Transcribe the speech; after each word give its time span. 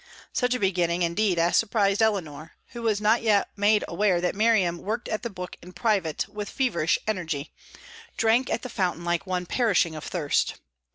Such 0.33 0.55
a 0.55 0.59
beginning, 0.59 1.03
indeed, 1.03 1.37
as 1.37 1.57
surprised 1.57 2.01
Eleanor, 2.01 2.53
who 2.69 2.81
was 2.81 2.99
not 2.99 3.21
yet 3.21 3.49
made 3.55 3.83
aware 3.87 4.19
that 4.19 4.33
Miriam 4.33 4.79
worked 4.79 5.07
at 5.07 5.21
the 5.21 5.29
book 5.29 5.57
in 5.61 5.73
private 5.73 6.27
with 6.27 6.49
feverish 6.49 6.97
energy 7.05 7.53
drank 8.17 8.49
at 8.49 8.63
the 8.63 8.69
fountain 8.69 9.05
like 9.05 9.27
one 9.27 9.45
perishing 9.45 9.93
of 9.93 10.03
thirst. 10.03 10.55